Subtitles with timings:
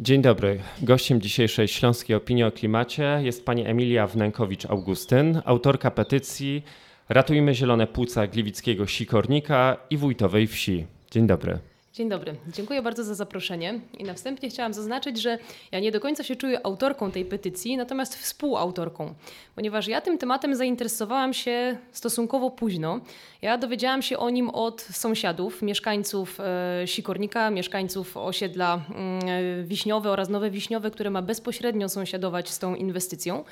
[0.00, 0.60] Dzień dobry.
[0.82, 6.62] Gościem dzisiejszej Śląskiej Opinii o Klimacie jest pani Emilia Wnękowicz-Augustyn, autorka petycji
[7.08, 10.86] Ratujmy zielone płuca gliwickiego sikornika i wójtowej wsi.
[11.10, 11.58] Dzień dobry.
[11.96, 12.34] Dzień dobry.
[12.48, 13.80] Dziękuję bardzo za zaproszenie.
[13.98, 15.38] I na wstępie chciałam zaznaczyć, że
[15.72, 19.14] ja nie do końca się czuję autorką tej petycji, natomiast współautorką,
[19.54, 23.00] ponieważ ja tym tematem zainteresowałam się stosunkowo późno.
[23.42, 30.28] Ja dowiedziałam się o nim od sąsiadów, mieszkańców e, Sikornika, mieszkańców osiedla mm, Wiśniowe oraz
[30.28, 33.44] Nowe Wiśniowe, które ma bezpośrednio sąsiadować z tą inwestycją.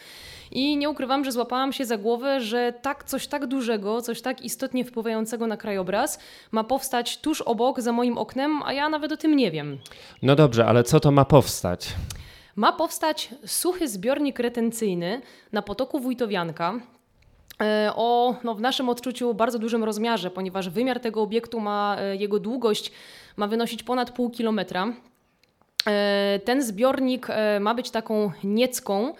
[0.54, 4.42] I nie ukrywam, że złapałam się za głowę, że tak coś tak dużego, coś tak
[4.42, 6.18] istotnie wpływającego na krajobraz
[6.52, 9.78] ma powstać tuż obok, za moim oknem, a ja nawet o tym nie wiem.
[10.22, 11.88] No dobrze, ale co to ma powstać?
[12.56, 15.22] Ma powstać suchy zbiornik retencyjny
[15.52, 16.74] na potoku Wójtowianka,
[17.62, 22.16] e, o no, w naszym odczuciu bardzo dużym rozmiarze, ponieważ wymiar tego obiektu ma, e,
[22.16, 22.92] jego długość
[23.36, 24.92] ma wynosić ponad pół kilometra.
[25.86, 27.28] E, ten zbiornik
[27.60, 29.14] ma być taką niecką,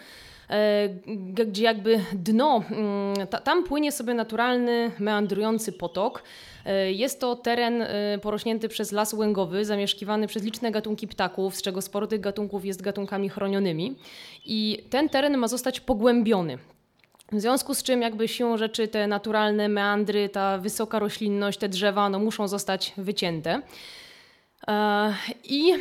[1.47, 6.23] gdzie jakby dno, mm, tam płynie sobie naturalny, meandrujący potok.
[6.65, 11.63] E, jest to teren e, porośnięty przez las łęgowy, zamieszkiwany przez liczne gatunki ptaków, z
[11.63, 13.97] czego sporo tych gatunków jest gatunkami chronionymi.
[14.45, 16.59] I ten teren ma zostać pogłębiony.
[17.33, 22.09] W związku z czym jakby siłą rzeczy te naturalne meandry, ta wysoka roślinność, te drzewa
[22.09, 23.63] no, muszą zostać wycięte.
[25.45, 25.73] I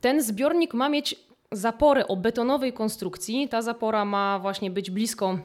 [0.00, 1.16] ten zbiornik ma mieć
[1.52, 3.48] zaporę o betonowej konstrukcji.
[3.48, 5.38] Ta zapora ma właśnie być blisko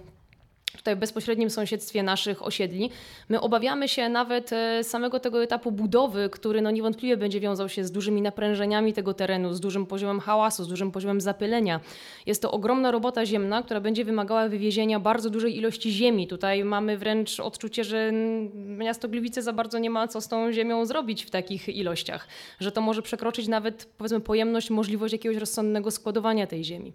[0.76, 2.90] tutaj w bezpośrednim sąsiedztwie naszych osiedli.
[3.30, 7.84] My obawiamy się nawet e, samego tego etapu budowy, który no niewątpliwie będzie wiązał się
[7.84, 11.80] z dużymi naprężeniami tego terenu, z dużym poziomem hałasu, z dużym poziomem zapylenia.
[12.26, 16.28] Jest to ogromna robota ziemna, która będzie wymagała wywiezienia bardzo dużej ilości ziemi.
[16.28, 18.12] Tutaj mamy wręcz odczucie, że
[18.54, 22.28] miasto Gliwice za bardzo nie ma co z tą ziemią zrobić w takich ilościach,
[22.60, 26.94] że to może przekroczyć nawet powiedzmy pojemność, możliwość jakiegoś rozsądnego składowania tej ziemi.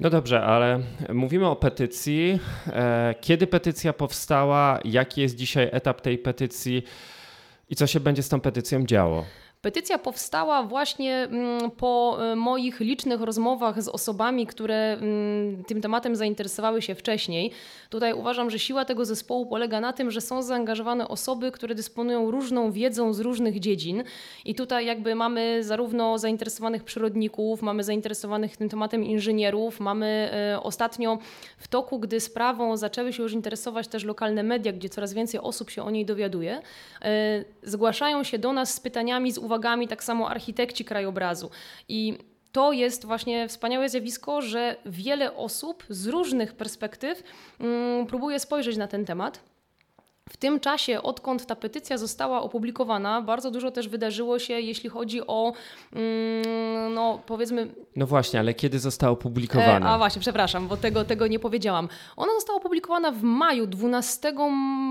[0.00, 0.80] No dobrze, ale
[1.14, 2.40] mówimy o petycji.
[2.66, 4.80] E, kiedy petycja powstała?
[4.84, 6.82] Jaki jest dzisiaj etap tej petycji?
[7.70, 9.24] I co się będzie z tą petycją działo?
[9.62, 16.16] Petycja powstała właśnie mm, po e, moich licznych rozmowach z osobami, które mm, tym tematem
[16.16, 17.50] zainteresowały się wcześniej.
[17.90, 22.30] Tutaj uważam, że siła tego zespołu polega na tym, że są zaangażowane osoby, które dysponują
[22.30, 24.04] różną wiedzą z różnych dziedzin.
[24.44, 31.18] I tutaj jakby mamy zarówno zainteresowanych przyrodników, mamy zainteresowanych tym tematem inżynierów, mamy e, ostatnio
[31.58, 35.70] w toku, gdy sprawą zaczęły się już interesować też lokalne media, gdzie coraz więcej osób
[35.70, 36.62] się o niej dowiaduje,
[37.02, 41.50] e, zgłaszają się do nas z pytaniami, z uwagami, tak samo architekci krajobrazu.
[41.88, 42.18] I
[42.52, 47.22] to jest właśnie wspaniałe zjawisko, że wiele osób z różnych perspektyw
[47.60, 49.40] mm, próbuje spojrzeć na ten temat.
[50.30, 55.26] W tym czasie, odkąd ta petycja została opublikowana, bardzo dużo też wydarzyło się, jeśli chodzi
[55.26, 55.52] o,
[55.92, 57.68] mm, no powiedzmy.
[57.96, 59.86] No właśnie, ale kiedy została opublikowana?
[59.86, 61.88] E, a właśnie, przepraszam, bo tego, tego nie powiedziałam.
[62.16, 64.32] Ona została opublikowana w maju, 12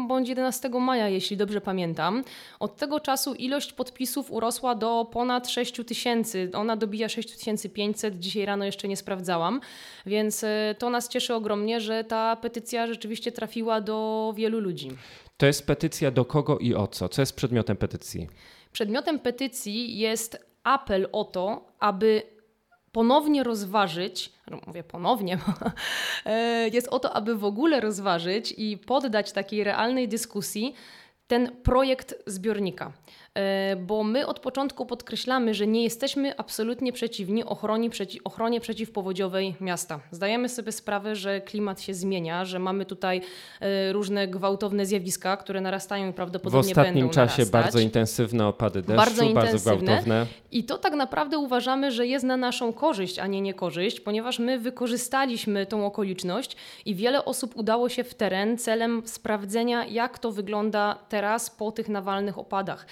[0.08, 2.24] bądź 11 maja, jeśli dobrze pamiętam.
[2.59, 6.50] Od tego czasu ilość podpisów urosła do ponad 6 tysięcy.
[6.54, 9.62] Ona dobija 6500, dzisiaj rano jeszcze nie sprawdzałam,
[10.06, 14.92] więc e, to nas cieszy ogromnie, że ta petycja rzeczywiście trafiła do wielu ludzi.
[15.38, 17.09] To jest petycja do kogo i o co?
[17.09, 18.28] Co jest przedmiotem petycji?
[18.72, 22.22] Przedmiotem petycji jest apel o to, aby
[22.92, 25.40] ponownie rozważyć, no mówię ponownie,
[26.25, 30.74] e, jest o to, aby w ogóle rozważyć i poddać takiej realnej dyskusji
[31.28, 32.94] ten projekt zbiornika.
[33.38, 39.56] E, bo my od początku podkreślamy, że nie jesteśmy absolutnie przeciwni ochronie, przeci ochronie przeciwpowodziowej
[39.62, 40.00] miasta.
[40.12, 43.22] Zdajemy sobie sprawę, że klimat się zmienia, że mamy tutaj
[43.59, 47.52] e, różne gwałtowne zjawiska, które narastają i prawdopodobnie będą W ostatnim czasie narastać.
[47.52, 49.72] bardzo intensywne opady deszczu, bardzo, intensywne.
[49.72, 50.25] bardzo gwałtowne.
[50.52, 54.59] I to tak naprawdę uważamy, że jest na naszą korzyść, a nie niekorzyść, ponieważ my
[54.59, 56.56] wykorzystaliśmy tą okoliczność
[56.86, 61.90] i wiele osób udało się w teren celem sprawdzenia, jak to wygląda teraz po tych
[61.90, 62.86] nawalnych opadach.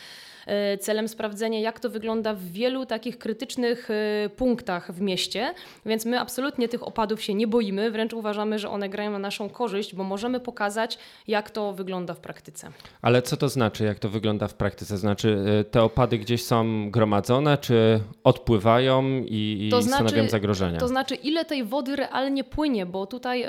[0.47, 5.53] E, celem sprawdzenia, jak to wygląda w wielu takich krytycznych e, punktach w mieście,
[5.85, 9.49] więc my absolutnie tych opadów się nie boimy, wręcz uważamy, że one grają na naszą
[9.49, 10.97] korzyść, bo możemy pokazać,
[11.27, 12.71] jak to wygląda w praktyce.
[13.01, 14.97] Ale co to znaczy, jak to wygląda w praktyce?
[14.97, 20.79] Znaczy, e, te opady gdzieś są gromadzone, czy odpływają i, i to znaczy, stanowią zagrożenia?
[20.79, 23.45] To znaczy, ile tej wody realnie płynie, bo tutaj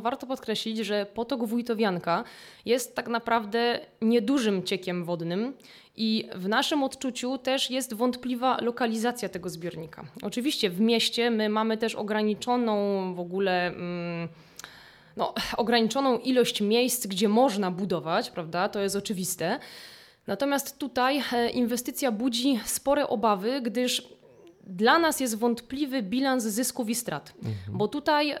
[0.00, 2.24] warto podkreślić, że potok Wójtowianka
[2.64, 5.52] jest tak naprawdę niedużym ciekiem wodnym.
[5.96, 10.04] I w naszym odczuciu też jest wątpliwa lokalizacja tego zbiornika.
[10.22, 13.66] Oczywiście w mieście my mamy też ograniczoną w ogóle.
[13.66, 14.28] Mm,
[15.16, 18.68] no, ograniczoną ilość miejsc, gdzie można budować, prawda?
[18.68, 19.58] To jest oczywiste.
[20.26, 24.08] Natomiast tutaj e, inwestycja budzi spore obawy, gdyż
[24.66, 27.78] dla nas jest wątpliwy bilans zysków i strat, mhm.
[27.78, 28.34] bo tutaj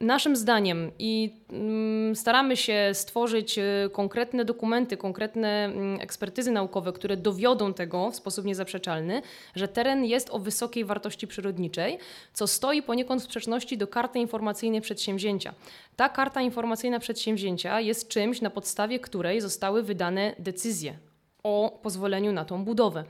[0.00, 7.16] Naszym zdaniem i mm, staramy się stworzyć y, konkretne dokumenty, konkretne mm, ekspertyzy naukowe, które
[7.16, 9.22] dowiodą tego w sposób niezaprzeczalny,
[9.54, 11.98] że teren jest o wysokiej wartości przyrodniczej,
[12.32, 15.54] co stoi poniekąd w sprzeczności do karty informacyjnej przedsięwzięcia.
[15.96, 20.98] Ta karta informacyjna przedsięwzięcia jest czymś, na podstawie której zostały wydane decyzje
[21.42, 23.04] o pozwoleniu na tą budowę.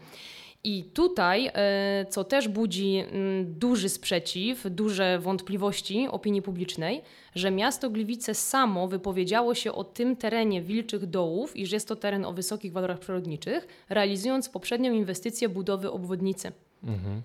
[0.65, 7.03] I tutaj, e, co też budzi mm, duży sprzeciw, duże wątpliwości opinii publicznej,
[7.35, 12.25] że miasto Gliwice samo wypowiedziało się o tym terenie Wilczych Dołów, iż jest to teren
[12.25, 16.53] o wysokich walorach przyrodniczych, realizując poprzednią inwestycję budowy obwodnicy.
[16.85, 17.23] Mhm.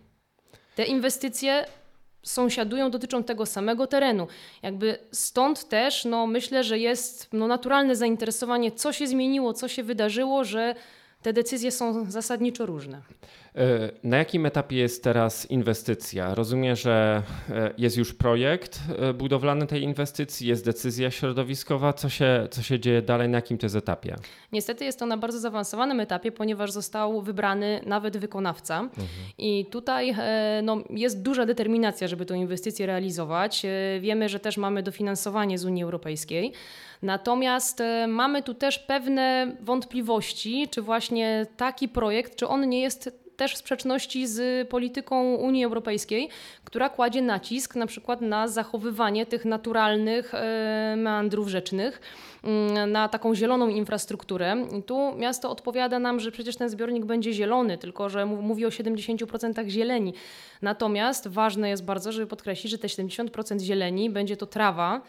[0.75, 1.65] Te inwestycje
[2.23, 4.27] sąsiadują, dotyczą tego samego terenu.
[4.61, 9.83] Jakby stąd też no, myślę, że jest no, naturalne zainteresowanie, co się zmieniło, co się
[9.83, 10.75] wydarzyło, że
[11.21, 13.01] te decyzje są zasadniczo różne.
[13.55, 16.35] E, na jakim etapie jest teraz inwestycja?
[16.35, 21.93] Rozumiem, że e, jest już projekt e, budowlany tej inwestycji, jest decyzja środowiskowa.
[21.93, 24.15] Co się, co się dzieje dalej, na jakim to jest etapie?
[24.51, 28.79] Niestety jest to na bardzo zaawansowanym etapie, ponieważ został wybrany nawet wykonawca.
[28.79, 29.07] Mhm.
[29.37, 30.15] I tutaj
[30.63, 33.65] no, jest duża determinacja, żeby tę inwestycję realizować.
[33.99, 36.53] Wiemy, że też mamy dofinansowanie z Unii Europejskiej.
[37.01, 43.53] Natomiast mamy tu też pewne wątpliwości, czy właśnie taki projekt, czy on nie jest też
[43.53, 46.29] w sprzeczności z polityką Unii Europejskiej,
[46.63, 52.01] która kładzie nacisk na przykład na zachowywanie tych naturalnych e, meandrów rzecznych
[52.87, 54.55] na taką zieloną infrastrukturę.
[54.79, 58.69] I tu miasto odpowiada nam, że przecież ten zbiornik będzie zielony, tylko że mówi o
[58.69, 60.13] 70% zieleni.
[60.61, 65.01] Natomiast ważne jest bardzo, żeby podkreślić, że te 70% zieleni będzie to trawa,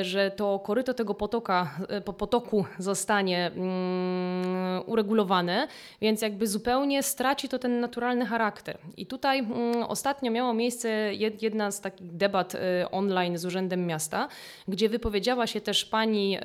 [0.00, 5.68] y, że to koryto tego potoka, y, potoku zostanie mm, uregulowane,
[6.00, 8.78] więc jakby zupełnie straci to ten naturalny charakter.
[8.96, 10.88] I tutaj mm, ostatnio miało miejsce
[11.40, 12.58] jedna z takich debat y,
[12.90, 14.28] online z Urzędem Miasta,
[14.68, 16.38] gdzie wypowiedziała się też pani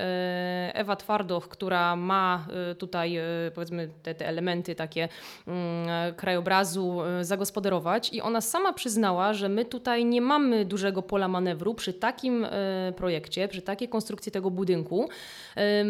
[0.73, 3.23] Ewa Twardoch, która ma e, tutaj e,
[3.55, 5.09] powiedzmy te, te elementy takie
[5.47, 11.73] mm, krajobrazu zagospodarować i ona sama przyznała, że my tutaj nie mamy dużego pola manewru
[11.73, 12.47] przy takim
[12.95, 15.09] projekcie, przy takiej konstrukcji tego budynku,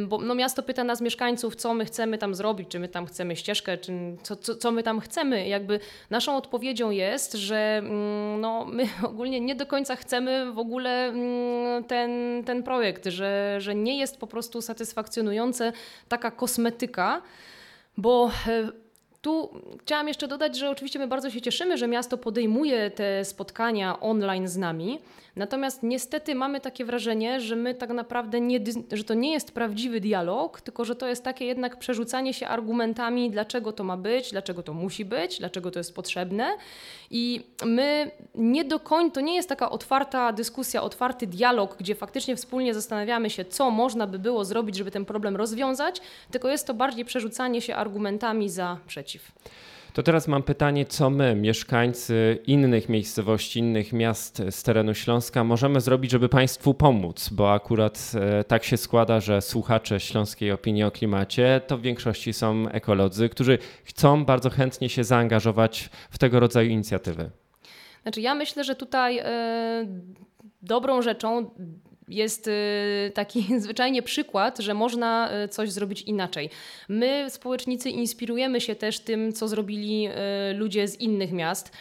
[0.07, 3.35] bo no, miasto pyta nas mieszkańców, co my chcemy tam zrobić, czy my tam chcemy
[3.35, 3.91] ścieżkę, czy
[4.23, 5.47] co, co, co my tam chcemy.
[5.47, 5.79] Jakby
[6.09, 11.83] naszą odpowiedzią jest, że mm, no, my ogólnie nie do końca chcemy w ogóle mm,
[11.83, 12.11] ten,
[12.45, 15.73] ten projekt, że, że nie jest po prostu satysfakcjonujące
[16.07, 17.21] taka kosmetyka,
[17.97, 18.69] bo e,
[19.21, 19.49] tu
[19.81, 24.47] chciałam jeszcze dodać, że oczywiście my bardzo się cieszymy, że miasto podejmuje te spotkania online
[24.47, 24.99] z nami,
[25.35, 28.59] Natomiast niestety mamy takie wrażenie, że my tak naprawdę nie,
[28.91, 33.31] że to nie jest prawdziwy dialog, tylko że to jest takie jednak przerzucanie się argumentami,
[33.31, 36.57] dlaczego to ma być, dlaczego to musi być, dlaczego to jest potrzebne.
[37.11, 42.35] I my nie do końca, to nie jest taka otwarta dyskusja, otwarty dialog, gdzie faktycznie
[42.35, 46.01] wspólnie zastanawiamy się, co można by było zrobić, żeby ten problem rozwiązać,
[46.31, 49.10] tylko jest to bardziej przerzucanie się argumentami za przeciw.
[49.93, 55.81] To teraz mam pytanie, co my, mieszkańcy innych miejscowości, innych miast z terenu Śląska, możemy
[55.81, 57.29] zrobić, żeby Państwu pomóc?
[57.29, 62.33] Bo akurat e, tak się składa, że słuchacze Śląskiej Opinii o Klimacie to w większości
[62.33, 67.29] są ekolodzy, którzy chcą bardzo chętnie się zaangażować w tego rodzaju inicjatywy.
[68.01, 69.23] Znaczy, ja myślę, że tutaj yy,
[70.61, 71.49] dobrą rzeczą
[72.11, 72.51] jest y,
[73.13, 76.49] taki zwyczajnie przykład, że można y, coś zrobić inaczej.
[76.89, 80.13] My, społecznicy, inspirujemy się też tym, co zrobili y,
[80.53, 81.71] ludzie z innych miast.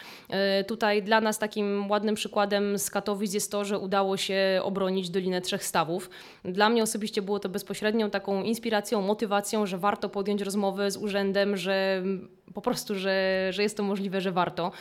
[0.66, 5.40] Tutaj dla nas takim ładnym przykładem z Katowic jest to, że udało się obronić Dolinę
[5.40, 6.10] Trzech Stawów.
[6.44, 11.56] Dla mnie osobiście było to bezpośrednią taką inspiracją, motywacją, że warto podjąć rozmowę z urzędem,
[11.56, 12.02] że
[12.54, 14.72] po prostu, że, że jest to możliwe, że warto.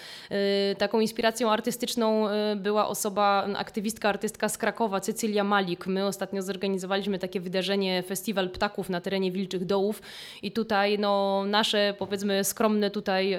[0.71, 5.87] Y, taką inspiracją artystyczną y, była osoba, aktywistka, artystka z Krakowa, Cecylia Malik.
[5.87, 10.01] My ostatnio zorganizowaliśmy takie wydarzenie, festiwal ptaków na terenie Wilczych Dołów
[10.41, 13.37] i tutaj no, nasze powiedzmy skromne tutaj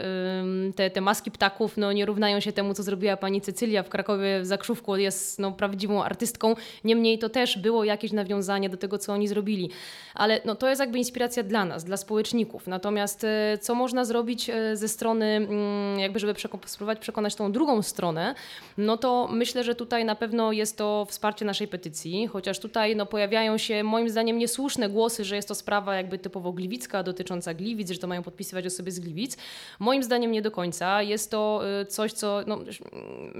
[0.76, 4.40] te, te maski ptaków no, nie równają się temu, co zrobiła pani Cecylia w Krakowie
[4.40, 4.96] w Zakrzówku.
[4.96, 6.54] Jest no, prawdziwą artystką.
[6.84, 9.70] Niemniej to też było jakieś nawiązanie do tego, co oni zrobili.
[10.14, 12.66] Ale no, to jest jakby inspiracja dla nas, dla społeczników.
[12.66, 16.34] Natomiast y, co można zrobić zrobić e, ze strony, mm, jakby żeby
[16.66, 18.34] spróbować przekonać tą drugą stronę,
[18.78, 23.06] no to myślę, że tutaj na pewno jest to wsparcie naszej petycji, chociaż tutaj no,
[23.06, 27.90] pojawiają się moim zdaniem niesłuszne głosy, że jest to sprawa jakby typowo gliwicka, dotycząca Gliwic,
[27.90, 29.36] że to mają podpisywać osoby z Gliwic.
[29.78, 31.02] Moim zdaniem nie do końca.
[31.02, 32.58] Jest to e, coś, co no,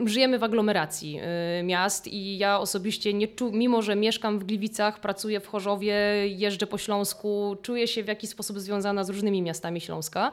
[0.04, 5.00] żyjemy w aglomeracji e, miast i ja osobiście nie czu, mimo że mieszkam w Gliwicach,
[5.00, 5.94] pracuję w Chorzowie,
[6.28, 10.30] jeżdżę po Śląsku, czuję się w jakiś sposób związana z różnymi miastami Śląska.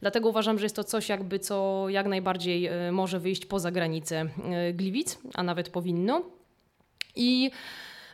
[0.00, 4.26] Dlatego uważam, że jest to coś jakby, co jak najbardziej może wyjść poza granice
[4.74, 6.22] Gliwic, a nawet powinno.
[7.16, 7.50] I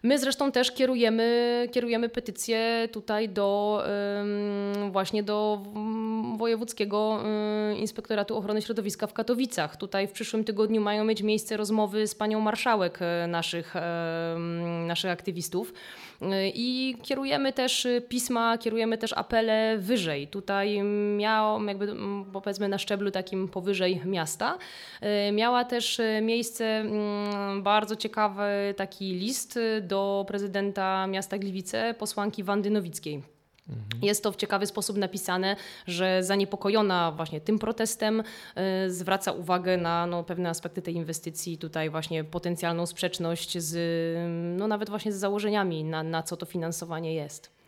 [0.02, 3.82] My zresztą też kierujemy, kierujemy petycję tutaj do
[4.90, 5.62] właśnie do
[6.36, 7.20] Wojewódzkiego
[7.76, 9.76] Inspektoratu Ochrony Środowiska w Katowicach.
[9.76, 13.74] Tutaj w przyszłym tygodniu mają mieć miejsce rozmowy z panią marszałek e, naszych,
[14.86, 15.72] naszych aktywistów.
[16.54, 20.28] I kierujemy też pisma, kierujemy też apele wyżej.
[20.28, 20.82] Tutaj
[21.16, 21.96] miał, jakby
[22.32, 24.58] powiedzmy na szczeblu takim powyżej miasta,
[25.00, 29.58] e, miała też miejsce mm, bardzo ciekawy taki list
[29.90, 33.22] do prezydenta miasta Gliwice, posłanki Wandy Nowickiej.
[33.68, 34.02] Mhm.
[34.02, 35.56] Jest to w ciekawy sposób napisane,
[35.86, 41.90] że zaniepokojona właśnie tym protestem y, zwraca uwagę na no, pewne aspekty tej inwestycji, tutaj
[41.90, 43.76] właśnie potencjalną sprzeczność z,
[44.58, 47.59] no, nawet właśnie z założeniami, na, na co to finansowanie jest.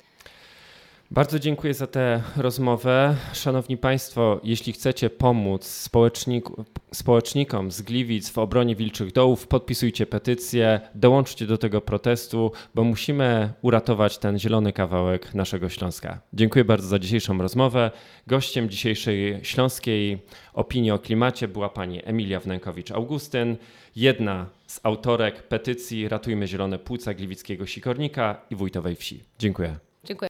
[1.12, 3.16] Bardzo dziękuję za tę rozmowę.
[3.32, 6.46] Szanowni Państwo, jeśli chcecie pomóc społecznik,
[6.94, 13.52] społecznikom z Gliwic w obronie Wilczych Dołów, podpisujcie petycję, dołączcie do tego protestu, bo musimy
[13.62, 16.20] uratować ten zielony kawałek naszego Śląska.
[16.32, 17.90] Dziękuję bardzo za dzisiejszą rozmowę.
[18.26, 20.18] Gościem dzisiejszej śląskiej
[20.54, 23.56] opinii o klimacie była pani Emilia Wnękowicz-Augustyn,
[23.96, 29.24] jedna z autorek petycji Ratujmy Zielone Płuca Gliwickiego Sikornika i Wójtowej Wsi.
[29.38, 29.76] Dziękuję.
[30.04, 30.20] Dziękuję.